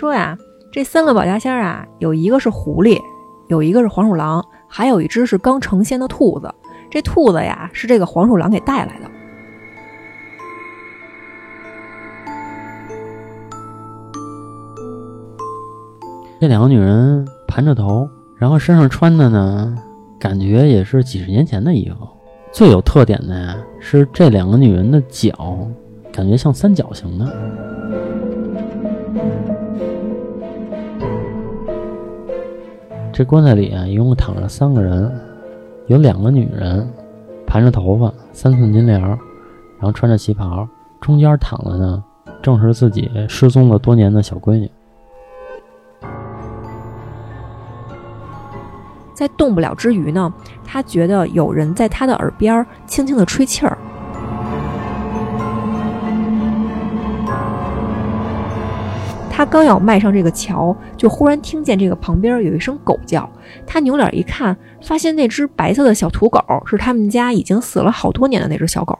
[0.00, 0.34] 说呀，
[0.72, 2.98] 这三个保家仙儿啊，有一个是狐狸，
[3.48, 6.50] 有一个是黄鼠狼，还有一只是刚成仙的兔子。
[6.88, 9.10] 这兔子呀，是这个黄鼠狼给带来的。
[16.40, 18.08] 这两个女人盘着头，
[18.38, 19.76] 然后身上穿的呢，
[20.18, 22.08] 感觉也是几十年前的衣服。
[22.50, 25.58] 最有特点的呀，是这两个女人的脚，
[26.10, 27.69] 感觉像三角形的。
[33.12, 35.12] 这棺材里啊，一共躺着三个人，
[35.88, 36.88] 有两个女人，
[37.46, 39.18] 盘着头发，三寸金莲，然
[39.82, 40.66] 后穿着旗袍，
[41.00, 42.02] 中间躺的呢，
[42.40, 44.70] 正是自己失踪了多年的小闺女。
[49.12, 50.32] 在动不了之余呢，
[50.64, 53.76] 他觉得有人在他的耳边轻轻的吹气儿。
[59.30, 63.26] 他刚要迈上这个桥，就忽然听见这个旁边有一声狗叫。
[63.64, 68.94] 他扭脸一看，发现那只白色的小土狗是他们家已经死了好多年的那只小狗。